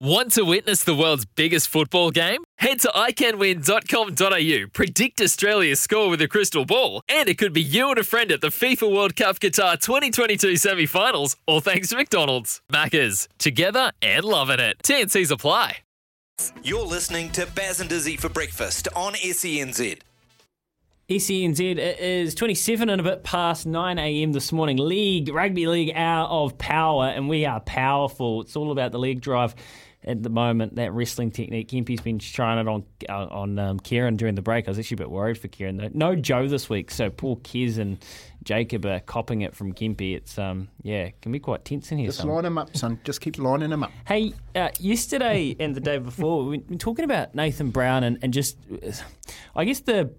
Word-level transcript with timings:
Want 0.00 0.32
to 0.32 0.42
witness 0.44 0.82
the 0.82 0.94
world's 0.94 1.24
biggest 1.24 1.68
football 1.68 2.10
game? 2.10 2.42
Head 2.58 2.80
to 2.80 2.88
iCanWin.com.au, 2.88 4.68
predict 4.72 5.20
Australia's 5.20 5.80
score 5.80 6.10
with 6.10 6.20
a 6.20 6.26
crystal 6.26 6.64
ball, 6.64 7.00
and 7.08 7.28
it 7.28 7.38
could 7.38 7.52
be 7.52 7.62
you 7.62 7.90
and 7.90 7.98
a 7.98 8.04
friend 8.04 8.32
at 8.32 8.40
the 8.40 8.48
FIFA 8.48 8.92
World 8.92 9.14
Cup 9.14 9.38
Qatar 9.38 9.80
2022 9.80 10.56
semi 10.56 10.86
finals, 10.86 11.36
all 11.46 11.60
thanks 11.60 11.90
to 11.90 11.96
McDonald's. 11.96 12.60
Maccas, 12.72 13.28
together 13.38 13.92
and 14.02 14.24
loving 14.24 14.58
it. 14.58 14.78
TNC's 14.82 15.30
apply. 15.30 15.78
You're 16.64 16.84
listening 16.84 17.30
to 17.30 17.46
Baz 17.46 17.78
and 17.80 17.88
Dizzy 17.88 18.16
for 18.16 18.28
breakfast 18.28 18.88
on 18.96 19.12
SENZ. 19.12 20.00
SENZ 21.08 21.60
it 21.60 22.00
is 22.00 22.34
27 22.34 22.88
and 22.88 22.98
a 22.98 23.04
bit 23.04 23.24
past 23.24 23.66
9 23.66 23.98
a.m. 23.98 24.32
this 24.32 24.52
morning. 24.52 24.78
League, 24.78 25.28
Rugby 25.28 25.66
League 25.66 25.92
hour 25.94 26.26
of 26.26 26.56
power, 26.56 27.04
and 27.08 27.28
we 27.28 27.44
are 27.44 27.60
powerful. 27.60 28.40
It's 28.40 28.56
all 28.56 28.72
about 28.72 28.92
the 28.92 28.98
leg 28.98 29.20
drive 29.20 29.54
at 30.02 30.22
the 30.22 30.30
moment. 30.30 30.76
That 30.76 30.94
wrestling 30.94 31.30
technique. 31.30 31.68
Kempy's 31.68 32.00
been 32.00 32.18
trying 32.18 32.58
it 32.58 32.68
on 32.68 32.84
uh, 33.06 33.26
on 33.26 33.58
um, 33.58 33.80
Kieran 33.80 34.16
during 34.16 34.34
the 34.34 34.40
break. 34.40 34.66
I 34.66 34.70
was 34.70 34.78
actually 34.78 34.94
a 34.94 34.98
bit 34.98 35.10
worried 35.10 35.36
for 35.36 35.48
Kieran. 35.48 35.76
Though. 35.76 35.90
No 35.92 36.16
Joe 36.16 36.48
this 36.48 36.70
week, 36.70 36.90
so 36.90 37.10
poor 37.10 37.36
Kez 37.36 37.76
and 37.76 38.02
Jacob 38.42 38.86
are 38.86 39.00
copping 39.00 39.42
it 39.42 39.54
from 39.54 39.74
Kempy. 39.74 40.16
It's 40.16 40.38
um 40.38 40.68
yeah, 40.80 41.10
can 41.20 41.32
be 41.32 41.38
quite 41.38 41.66
tense 41.66 41.92
in 41.92 41.98
here. 41.98 42.06
Just 42.06 42.20
some. 42.20 42.30
line 42.30 42.44
them 42.44 42.56
up, 42.56 42.74
son. 42.74 42.98
Just 43.04 43.20
keep 43.20 43.36
lining 43.36 43.68
them 43.68 43.82
up. 43.82 43.92
Hey, 44.06 44.32
uh, 44.56 44.70
yesterday 44.80 45.54
and 45.60 45.74
the 45.74 45.80
day 45.80 45.98
before, 45.98 46.46
we've 46.46 46.66
been 46.66 46.78
talking 46.78 47.04
about 47.04 47.34
Nathan 47.34 47.70
Brown 47.70 48.04
and, 48.04 48.18
and 48.22 48.32
just, 48.32 48.56
I 49.54 49.66
guess 49.66 49.80
the, 49.80 50.14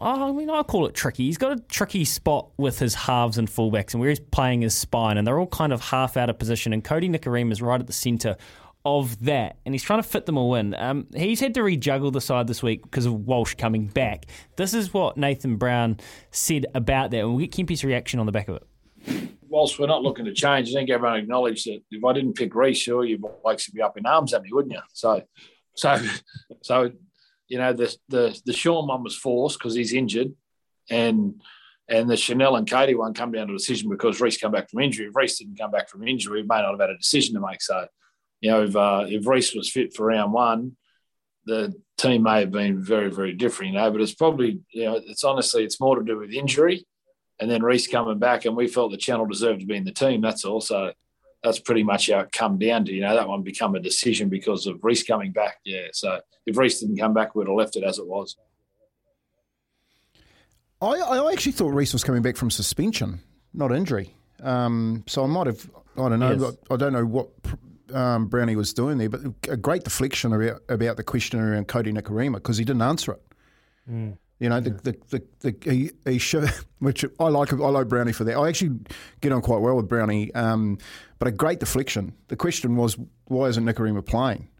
I 0.00 0.32
mean, 0.32 0.48
I 0.48 0.62
call 0.62 0.86
it 0.86 0.94
tricky. 0.94 1.24
He's 1.24 1.36
got 1.36 1.52
a 1.52 1.60
tricky 1.68 2.04
spot 2.04 2.48
with 2.56 2.78
his 2.78 2.94
halves 2.94 3.36
and 3.36 3.48
fullbacks 3.48 3.92
and 3.92 4.00
where 4.00 4.08
he's 4.08 4.20
playing 4.20 4.62
his 4.62 4.74
spine, 4.74 5.18
and 5.18 5.26
they're 5.26 5.38
all 5.38 5.46
kind 5.46 5.72
of 5.72 5.80
half 5.80 6.16
out 6.16 6.30
of 6.30 6.38
position. 6.38 6.72
And 6.72 6.82
Kodi 6.82 7.10
Nikorima 7.10 7.52
is 7.52 7.60
right 7.60 7.80
at 7.80 7.86
the 7.86 7.92
centre 7.92 8.36
of 8.84 9.24
that, 9.24 9.58
and 9.64 9.74
he's 9.74 9.82
trying 9.82 10.02
to 10.02 10.08
fit 10.08 10.26
them 10.26 10.36
all 10.36 10.54
in. 10.54 10.74
Um, 10.74 11.06
he's 11.14 11.40
had 11.40 11.54
to 11.54 11.60
rejuggle 11.60 12.12
the 12.12 12.20
side 12.20 12.46
this 12.46 12.62
week 12.62 12.82
because 12.82 13.06
of 13.06 13.26
Walsh 13.26 13.54
coming 13.54 13.86
back. 13.86 14.26
This 14.56 14.74
is 14.74 14.92
what 14.92 15.16
Nathan 15.16 15.56
Brown 15.56 15.98
said 16.30 16.66
about 16.74 17.10
that, 17.10 17.20
and 17.20 17.30
we'll 17.30 17.46
get 17.46 17.52
Kempy's 17.52 17.84
reaction 17.84 18.20
on 18.20 18.26
the 18.26 18.32
back 18.32 18.48
of 18.48 18.56
it. 18.56 19.28
whilst 19.48 19.78
we're 19.78 19.86
not 19.86 20.02
looking 20.02 20.24
to 20.26 20.34
change, 20.34 20.70
I 20.70 20.72
think 20.72 20.90
everyone 20.90 21.18
acknowledged 21.18 21.66
that 21.66 21.80
if 21.90 22.04
I 22.04 22.12
didn't 22.12 22.34
pick 22.34 22.54
Reece, 22.54 22.78
sure, 22.78 23.04
you 23.04 23.18
blokes 23.18 23.68
would 23.68 23.74
be 23.74 23.82
up 23.82 23.96
in 23.96 24.04
arms 24.04 24.34
at 24.34 24.42
me, 24.42 24.50
wouldn't 24.52 24.74
you? 24.74 24.80
So, 24.92 25.22
so, 25.74 25.98
so, 26.62 26.90
you 27.48 27.58
know, 27.58 27.72
the 27.72 27.94
the 28.08 28.40
the 28.44 28.52
Shaun 28.52 28.86
one 28.86 29.02
was 29.02 29.16
forced 29.16 29.58
because 29.58 29.74
he's 29.74 29.92
injured, 29.92 30.32
and 30.90 31.40
and 31.88 32.08
the 32.08 32.16
Chanel 32.16 32.56
and 32.56 32.68
Katie 32.68 32.94
one 32.94 33.14
come 33.14 33.32
down 33.32 33.48
to 33.48 33.54
a 33.54 33.56
decision 33.56 33.90
because 33.90 34.20
Reece 34.20 34.38
come 34.38 34.52
back 34.52 34.70
from 34.70 34.80
injury. 34.80 35.06
If 35.06 35.16
Reece 35.16 35.38
didn't 35.38 35.58
come 35.58 35.70
back 35.70 35.88
from 35.88 36.06
injury, 36.06 36.42
we 36.42 36.48
may 36.48 36.62
not 36.62 36.72
have 36.72 36.80
had 36.80 36.90
a 36.90 36.96
decision 36.98 37.34
to 37.34 37.40
make. 37.40 37.60
So, 37.62 37.86
you 38.40 38.50
know, 38.50 38.62
if 38.62 38.76
uh, 38.76 39.04
if 39.08 39.26
Reece 39.26 39.54
was 39.54 39.70
fit 39.70 39.94
for 39.94 40.06
round 40.06 40.32
one, 40.32 40.76
the 41.44 41.74
team 41.98 42.22
may 42.22 42.40
have 42.40 42.50
been 42.50 42.82
very 42.82 43.10
very 43.10 43.34
different. 43.34 43.72
You 43.72 43.78
know, 43.78 43.90
but 43.90 44.00
it's 44.00 44.14
probably 44.14 44.60
you 44.70 44.84
know, 44.84 45.00
it's 45.04 45.24
honestly 45.24 45.64
it's 45.64 45.80
more 45.80 45.98
to 45.98 46.04
do 46.04 46.18
with 46.18 46.32
injury 46.32 46.86
and 47.40 47.50
then 47.50 47.62
Reece 47.62 47.88
coming 47.88 48.18
back, 48.18 48.44
and 48.44 48.56
we 48.56 48.68
felt 48.68 48.92
the 48.92 49.00
Chanel 49.00 49.26
deserved 49.26 49.60
to 49.60 49.66
be 49.66 49.76
in 49.76 49.84
the 49.84 49.92
team. 49.92 50.20
That's 50.20 50.44
all. 50.44 50.60
So 50.60 50.92
that's 51.44 51.58
pretty 51.58 51.82
much 51.82 52.10
how 52.10 52.20
it 52.20 52.32
come 52.32 52.58
down 52.58 52.86
to. 52.86 52.92
You 52.92 53.02
know, 53.02 53.14
that 53.14 53.28
one 53.28 53.42
become 53.42 53.74
a 53.74 53.80
decision 53.80 54.30
because 54.30 54.66
of 54.66 54.82
Reece 54.82 55.04
coming 55.04 55.30
back. 55.30 55.58
Yeah. 55.64 55.88
So 55.92 56.20
if 56.46 56.56
Reece 56.56 56.80
didn't 56.80 56.96
come 56.96 57.12
back, 57.12 57.34
we'd 57.34 57.46
have 57.46 57.54
left 57.54 57.76
it 57.76 57.84
as 57.84 57.98
it 57.98 58.06
was. 58.06 58.36
I, 60.80 60.86
I 60.86 61.32
actually 61.32 61.52
thought 61.52 61.72
Reece 61.72 61.92
was 61.92 62.02
coming 62.02 62.22
back 62.22 62.36
from 62.36 62.50
suspension, 62.50 63.20
not 63.52 63.72
injury. 63.72 64.14
Um, 64.42 65.04
so 65.06 65.22
I 65.22 65.26
might 65.26 65.46
have, 65.46 65.70
I 65.96 66.08
don't 66.08 66.18
know, 66.18 66.32
Yes. 66.32 66.56
I 66.70 66.76
don't 66.76 66.92
know 66.92 67.06
what 67.06 67.28
um, 67.92 68.26
Brownie 68.26 68.56
was 68.56 68.72
doing 68.72 68.98
there, 68.98 69.08
but 69.08 69.20
a 69.48 69.56
great 69.56 69.84
deflection 69.84 70.32
about, 70.32 70.62
about 70.68 70.96
the 70.96 71.04
question 71.04 71.40
around 71.40 71.68
Kodi 71.68 71.96
Nikorima 71.96 72.34
because 72.34 72.56
he 72.56 72.64
didn't 72.64 72.82
answer 72.82 73.12
it. 73.12 74.18
You 74.44 74.50
know, 74.50 74.60
the, 74.60 74.70
the, 74.72 74.96
the, 75.08 75.22
the, 75.40 75.70
he, 75.72 75.90
he 76.04 76.18
should, 76.18 76.50
which 76.80 77.02
I 77.18 77.28
like. 77.28 77.50
I 77.50 77.56
like 77.56 77.88
Brownie 77.88 78.12
for 78.12 78.24
that. 78.24 78.36
I 78.36 78.46
actually 78.46 78.78
get 79.22 79.32
on 79.32 79.40
quite 79.40 79.62
well 79.62 79.74
with 79.74 79.88
Brownie, 79.88 80.34
um, 80.34 80.76
but 81.18 81.26
a 81.26 81.30
great 81.30 81.60
deflection. 81.60 82.12
The 82.28 82.36
question 82.36 82.76
was, 82.76 82.98
why 83.24 83.46
isn't 83.46 83.64
Nikorima 83.64 84.04
playing? 84.04 84.50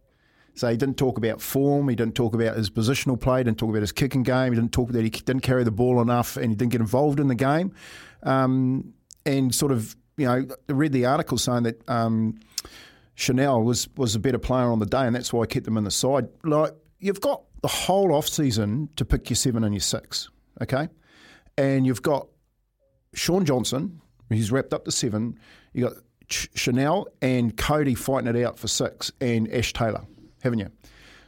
So 0.55 0.71
he 0.71 0.79
didn't 0.79 0.97
talk 0.97 1.19
about 1.19 1.43
form. 1.43 1.87
He 1.91 1.97
didn't 1.97 2.15
talk 2.15 2.35
about 2.35 2.57
his 2.57 2.71
positional 2.71 3.21
play. 3.21 3.41
He 3.41 3.45
didn't 3.45 3.59
talk 3.59 3.69
about 3.69 3.83
his 3.83 3.93
kicking 3.93 4.23
game. 4.23 4.55
He 4.55 4.59
didn't 4.59 4.73
talk 4.73 4.91
that 4.93 5.03
he 5.03 5.11
didn't 5.11 5.43
carry 5.43 5.65
the 5.65 5.71
ball 5.71 6.01
enough, 6.01 6.39
and 6.39 6.49
he 6.49 6.55
didn't 6.55 6.73
get 6.73 6.81
involved 6.81 7.21
in 7.21 7.29
the 7.29 7.35
game. 7.35 7.75
Um, 8.23 8.95
and 9.27 9.55
sort 9.55 9.71
of, 9.71 9.95
you 10.17 10.25
know, 10.25 10.47
I 10.67 10.73
read 10.73 10.93
the 10.93 11.05
article 11.05 11.37
saying 11.37 11.65
that 11.65 11.87
um, 11.91 12.41
Chanel 13.17 13.63
was 13.63 13.87
was 13.99 14.15
a 14.15 14.19
better 14.19 14.39
player 14.39 14.71
on 14.71 14.79
the 14.79 14.87
day, 14.87 15.05
and 15.07 15.15
that's 15.15 15.31
why 15.31 15.43
I 15.43 15.47
kept 15.47 15.69
him 15.69 15.77
in 15.77 15.85
the 15.85 15.91
side. 15.91 16.29
Like 16.43 16.73
you've 17.05 17.21
got 17.21 17.43
the 17.61 17.69
whole 17.69 18.15
off 18.15 18.27
season 18.27 18.89
to 18.97 19.05
pick 19.05 19.29
your 19.29 19.37
seven 19.37 19.63
and 19.63 19.75
your 19.75 19.81
six, 19.83 20.31
okay, 20.63 20.89
and 21.59 21.87
you've 21.87 22.01
got 22.01 22.29
Shaun 23.13 23.45
Johnson, 23.45 24.01
he's 24.31 24.51
wrapped 24.51 24.73
up 24.73 24.87
the 24.87 24.91
seven. 24.91 25.39
You 25.75 25.85
got 25.85 25.97
Ch- 26.29 26.49
Chanel 26.55 27.07
and 27.21 27.55
Kodi 27.57 27.97
fighting 27.97 28.35
it 28.35 28.43
out 28.43 28.59
for 28.59 28.69
six, 28.69 29.13
and 29.21 29.53
Ash 29.53 29.75
Taylor, 29.75 30.01
haven't 30.43 30.61
you? 30.61 30.71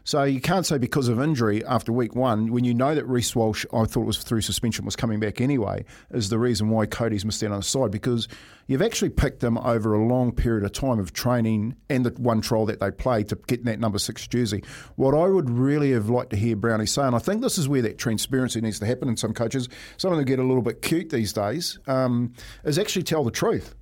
So 0.07 0.23
you 0.23 0.41
can't 0.41 0.65
say 0.65 0.79
because 0.79 1.09
of 1.09 1.21
injury 1.21 1.65
after 1.65 1.93
week 1.93 2.15
one, 2.15 2.53
when 2.53 2.63
you 2.63 2.75
know 2.75 2.95
that 2.95 3.05
Reece 3.07 3.35
Walsh, 3.35 3.67
I 3.73 3.87
thought 3.87 4.03
it 4.03 4.07
was 4.07 4.19
through 4.19 4.43
suspension, 4.43 4.85
was 4.85 4.95
coming 4.95 5.19
back 5.19 5.41
anyway, 5.41 5.85
is 6.13 6.29
the 6.29 6.39
reason 6.39 6.69
why 6.69 6.87
Kodi's 6.87 7.25
missed 7.25 7.43
out 7.43 7.51
on 7.51 7.59
the 7.59 7.65
side 7.65 7.91
because 7.91 8.29
you've 8.69 8.83
actually 8.83 9.09
picked 9.09 9.41
them 9.41 9.59
over 9.59 9.95
a 9.95 10.07
long 10.07 10.31
period 10.31 10.65
of 10.65 10.71
time 10.71 11.01
of 11.01 11.13
training 11.13 11.75
and 11.91 12.07
the 12.07 12.11
one 12.23 12.41
trial 12.41 12.67
that 12.67 12.79
they 12.79 12.93
played 12.93 13.29
to 13.31 13.39
get 13.49 13.65
that 13.65 13.81
number 13.81 13.99
six 13.99 14.29
jersey. 14.29 14.63
What 14.95 15.13
I 15.13 15.27
would 15.27 15.51
really 15.51 15.91
have 15.91 16.09
liked 16.09 16.31
to 16.31 16.37
hear 16.37 16.55
Brownie 16.55 16.87
say, 16.87 17.03
and 17.03 17.17
I 17.17 17.19
think 17.19 17.43
this 17.43 17.59
is 17.59 17.69
where 17.69 17.83
that 17.83 17.99
transparency 17.99 18.61
needs 18.61 18.79
to 18.79 18.87
happen 18.87 19.09
in 19.09 19.17
some 19.17 19.35
coaches, 19.35 19.69
some 19.97 20.13
of 20.13 20.19
them 20.19 20.27
get 20.27 20.39
a 20.39 20.45
little 20.45 20.63
bit 20.63 20.83
cute 20.83 21.11
these 21.11 21.33
days, 21.33 21.81
um, 21.89 22.33
is 22.63 22.79
actually 22.79 23.03
tell 23.03 23.25
the 23.25 23.33
truth 23.33 23.75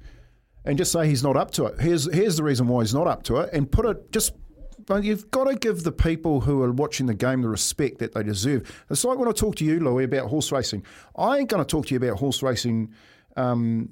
and 0.65 0.79
just 0.79 0.91
say 0.91 1.07
he's 1.07 1.23
not 1.23 1.37
up 1.37 1.51
to 1.51 1.67
it. 1.67 1.79
Here's 1.83 2.11
here's 2.15 2.39
the 2.39 2.45
reason 2.45 2.67
why 2.67 2.81
he's 2.81 2.95
not 2.95 3.07
up 3.07 3.25
to 3.25 3.41
it, 3.41 3.51
and 3.53 3.71
put 3.71 3.85
it 3.85 4.11
just. 4.11 4.33
But 4.87 5.05
you've 5.05 5.31
got 5.31 5.45
to 5.45 5.55
give 5.55 5.83
the 5.83 5.93
people 5.93 6.41
who 6.41 6.63
are 6.63 6.73
watching 6.73 7.07
the 7.07 7.15
game 7.15 7.43
the 7.43 7.49
respect 7.49 7.99
that 7.99 8.15
they 8.15 8.23
deserve. 8.23 8.85
It's 8.91 9.05
like 9.05 9.19
when 9.19 9.29
I 9.29 9.33
talk 9.33 9.57
to 9.57 9.65
you, 9.65 9.81
Louis, 9.81 10.05
about 10.05 10.29
horse 10.29 10.53
racing. 10.53 10.85
I 11.17 11.39
ain't 11.39 11.49
going 11.49 11.65
to 11.65 11.69
talk 11.69 11.87
to 11.87 11.95
you 11.95 11.99
about 11.99 12.19
horse 12.19 12.43
racing 12.43 12.93
um, 13.37 13.91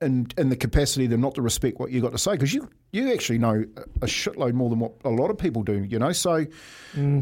in, 0.00 0.26
in 0.36 0.48
the 0.48 0.56
capacity 0.56 1.08
to 1.08 1.16
not 1.16 1.34
to 1.36 1.42
respect 1.42 1.78
what 1.78 1.90
you 1.90 2.00
got 2.00 2.12
to 2.12 2.18
say 2.18 2.32
because 2.32 2.52
you 2.52 2.68
you 2.92 3.10
actually 3.12 3.38
know 3.38 3.64
a 4.02 4.06
shitload 4.06 4.52
more 4.52 4.68
than 4.68 4.78
what 4.78 4.92
a 5.04 5.08
lot 5.08 5.30
of 5.30 5.38
people 5.38 5.62
do. 5.62 5.84
You 5.84 5.98
know, 5.98 6.12
so 6.12 6.44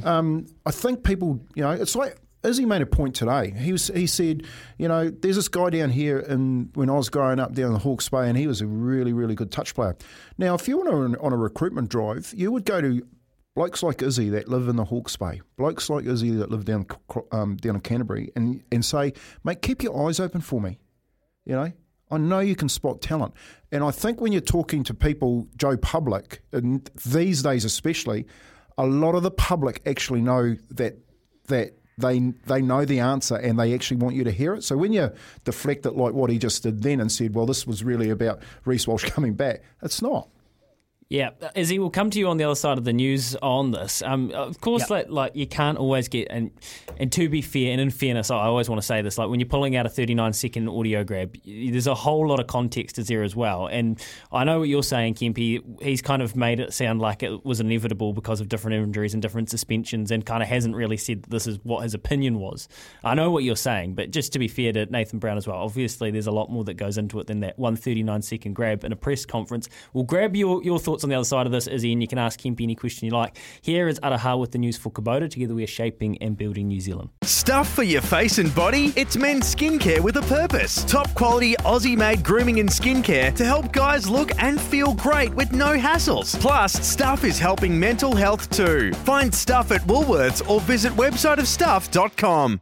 um, 0.04 0.46
I 0.66 0.70
think 0.72 1.04
people, 1.04 1.40
you 1.54 1.62
know, 1.62 1.70
it's 1.70 1.94
like 1.94 2.16
Izzy 2.42 2.64
made 2.64 2.80
a 2.80 2.86
point 2.86 3.14
today. 3.14 3.50
He 3.50 3.72
was 3.72 3.88
he 3.88 4.06
said, 4.06 4.44
you 4.78 4.88
know, 4.88 5.10
there's 5.10 5.36
this 5.36 5.48
guy 5.48 5.70
down 5.70 5.90
here, 5.90 6.18
and 6.18 6.70
when 6.74 6.88
I 6.88 6.94
was 6.94 7.08
growing 7.08 7.38
up 7.38 7.52
down 7.52 7.66
in 7.68 7.72
the 7.74 7.78
Hawke's 7.78 8.08
Bay, 8.08 8.28
and 8.28 8.36
he 8.36 8.46
was 8.46 8.60
a 8.60 8.66
really 8.66 9.12
really 9.12 9.34
good 9.34 9.50
touch 9.50 9.74
player. 9.74 9.96
Now, 10.38 10.54
if 10.54 10.66
you 10.66 10.78
were 10.78 10.88
on, 10.90 11.16
on 11.16 11.32
a 11.32 11.36
recruitment 11.36 11.90
drive, 11.90 12.32
you 12.34 12.50
would 12.52 12.64
go 12.64 12.80
to 12.80 13.06
blokes 13.54 13.82
like 13.82 14.00
Izzy 14.00 14.30
that 14.30 14.48
live 14.48 14.68
in 14.68 14.76
the 14.76 14.84
Hawke's 14.84 15.16
Bay, 15.16 15.42
blokes 15.58 15.90
like 15.90 16.06
Izzy 16.06 16.30
that 16.30 16.50
live 16.50 16.64
down 16.64 16.86
um, 17.32 17.56
down 17.56 17.74
in 17.74 17.80
Canterbury, 17.82 18.32
and 18.34 18.62
and 18.72 18.84
say, 18.84 19.12
mate, 19.44 19.60
keep 19.60 19.82
your 19.82 20.08
eyes 20.08 20.18
open 20.18 20.40
for 20.40 20.60
me. 20.60 20.78
You 21.44 21.56
know, 21.56 21.72
I 22.10 22.18
know 22.18 22.40
you 22.40 22.56
can 22.56 22.68
spot 22.68 23.02
talent. 23.02 23.34
And 23.70 23.84
I 23.84 23.90
think 23.90 24.20
when 24.20 24.32
you're 24.32 24.40
talking 24.40 24.82
to 24.84 24.94
people, 24.94 25.46
Joe 25.56 25.76
Public, 25.76 26.42
and 26.52 26.90
these 27.06 27.42
days 27.42 27.64
especially, 27.64 28.26
a 28.78 28.86
lot 28.86 29.14
of 29.14 29.22
the 29.22 29.30
public 29.30 29.82
actually 29.86 30.22
know 30.22 30.56
that 30.70 30.98
that 31.48 31.79
they 32.00 32.18
they 32.46 32.62
know 32.62 32.84
the 32.84 33.00
answer 33.00 33.36
and 33.36 33.58
they 33.58 33.74
actually 33.74 33.98
want 33.98 34.16
you 34.16 34.24
to 34.24 34.30
hear 34.30 34.54
it. 34.54 34.64
So 34.64 34.76
when 34.76 34.92
you 34.92 35.12
deflect 35.44 35.86
it 35.86 35.96
like 35.96 36.14
what 36.14 36.30
he 36.30 36.38
just 36.38 36.62
did 36.62 36.82
then 36.82 37.00
and 37.00 37.10
said, 37.10 37.34
well, 37.34 37.46
this 37.46 37.66
was 37.66 37.84
really 37.84 38.10
about 38.10 38.40
Reece 38.64 38.86
Walsh 38.86 39.04
coming 39.10 39.34
back, 39.34 39.62
it's 39.82 40.02
not. 40.02 40.28
Yeah, 41.10 41.30
Izzy, 41.56 41.80
we'll 41.80 41.90
come 41.90 42.08
to 42.10 42.20
you 42.20 42.28
on 42.28 42.36
the 42.36 42.44
other 42.44 42.54
side 42.54 42.78
of 42.78 42.84
the 42.84 42.92
news 42.92 43.34
on 43.42 43.72
this. 43.72 44.00
Um, 44.00 44.30
of 44.30 44.60
course, 44.60 44.82
Yep. 44.82 44.90
like, 44.90 45.06
like 45.10 45.32
you 45.34 45.44
can't 45.44 45.76
always 45.76 46.06
get 46.06 46.28
and 46.30 46.52
and 46.98 47.10
to 47.10 47.28
be 47.28 47.42
fair, 47.42 47.72
and 47.72 47.80
in 47.80 47.90
fairness, 47.90 48.30
I 48.30 48.36
always 48.44 48.68
want 48.68 48.80
to 48.80 48.86
say 48.86 49.02
this: 49.02 49.18
like 49.18 49.28
when 49.28 49.40
you're 49.40 49.48
pulling 49.48 49.74
out 49.74 49.86
a 49.86 49.88
39 49.88 50.32
second 50.34 50.68
audio 50.68 51.02
grab, 51.02 51.36
there's 51.44 51.88
a 51.88 51.96
whole 51.96 52.28
lot 52.28 52.38
of 52.38 52.46
context 52.46 52.96
is 53.00 53.08
there 53.08 53.24
as 53.24 53.34
well. 53.34 53.66
And 53.66 54.00
I 54.30 54.44
know 54.44 54.60
what 54.60 54.68
you're 54.68 54.84
saying, 54.84 55.14
Kempy. 55.14 55.82
He's 55.82 56.00
kind 56.00 56.22
of 56.22 56.36
made 56.36 56.60
it 56.60 56.72
sound 56.72 57.00
like 57.00 57.24
it 57.24 57.44
was 57.44 57.58
inevitable 57.58 58.12
because 58.12 58.40
of 58.40 58.48
different 58.48 58.76
injuries 58.76 59.12
and 59.12 59.20
different 59.20 59.50
suspensions, 59.50 60.12
and 60.12 60.24
kind 60.24 60.44
of 60.44 60.48
hasn't 60.48 60.76
really 60.76 60.96
said 60.96 61.24
that 61.24 61.30
this 61.30 61.48
is 61.48 61.58
what 61.64 61.82
his 61.82 61.92
opinion 61.92 62.38
was. 62.38 62.68
I 63.02 63.14
know 63.16 63.32
what 63.32 63.42
you're 63.42 63.56
saying, 63.56 63.96
but 63.96 64.12
just 64.12 64.32
to 64.34 64.38
be 64.38 64.46
fair 64.46 64.72
to 64.74 64.86
Nathan 64.86 65.18
Brown 65.18 65.38
as 65.38 65.48
well, 65.48 65.56
obviously 65.56 66.12
there's 66.12 66.28
a 66.28 66.32
lot 66.32 66.52
more 66.52 66.62
that 66.62 66.74
goes 66.74 66.98
into 66.98 67.18
it 67.18 67.26
than 67.26 67.40
that 67.40 67.58
one 67.58 67.74
39 67.74 68.22
second 68.22 68.52
grab 68.52 68.84
in 68.84 68.92
a 68.92 68.96
press 68.96 69.26
conference. 69.26 69.68
We'll 69.92 70.04
grab 70.04 70.36
your, 70.36 70.62
your 70.62 70.78
thoughts 70.78 70.99
on 71.04 71.10
the 71.10 71.16
other 71.16 71.24
side 71.24 71.46
of 71.46 71.52
this, 71.52 71.66
Izzy, 71.66 71.92
and 71.92 72.02
you 72.02 72.08
can 72.08 72.18
ask 72.18 72.40
Kempy 72.40 72.62
any 72.62 72.74
question 72.74 73.06
you 73.06 73.12
like. 73.12 73.38
Here 73.62 73.88
is 73.88 73.98
Araha 74.00 74.38
with 74.38 74.52
the 74.52 74.58
news 74.58 74.76
for 74.76 74.90
Kubota. 74.90 75.28
Together 75.30 75.54
we 75.54 75.64
are 75.64 75.68
shaping 75.68 76.18
and 76.22 76.36
building 76.36 76.68
New 76.68 76.80
Zealand. 76.80 77.10
Stuff 77.22 77.68
for 77.72 77.82
your 77.82 78.02
face 78.02 78.38
and 78.38 78.54
body? 78.54 78.92
It's 78.96 79.16
men's 79.16 79.54
skincare 79.54 80.00
with 80.00 80.16
a 80.16 80.22
purpose. 80.22 80.84
Top 80.84 81.12
quality 81.14 81.54
Aussie 81.56 81.96
made 81.96 82.22
grooming 82.24 82.60
and 82.60 82.68
skincare 82.68 83.34
to 83.34 83.44
help 83.44 83.72
guys 83.72 84.08
look 84.08 84.30
and 84.42 84.60
feel 84.60 84.94
great 84.94 85.34
with 85.34 85.52
no 85.52 85.76
hassles. 85.78 86.38
Plus, 86.40 86.72
Stuff 86.72 87.24
is 87.24 87.38
helping 87.38 87.78
mental 87.78 88.14
health 88.14 88.50
too. 88.50 88.92
Find 89.04 89.34
Stuff 89.34 89.70
at 89.72 89.82
Woolworths 89.82 90.48
or 90.48 90.60
visit 90.60 90.92
websiteofstuff.com. 90.92 92.60